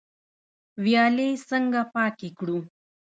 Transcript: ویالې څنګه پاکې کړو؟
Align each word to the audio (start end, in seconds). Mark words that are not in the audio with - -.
ویالې 0.83 1.29
څنګه 1.49 1.81
پاکې 1.93 2.29
کړو؟ 2.37 2.57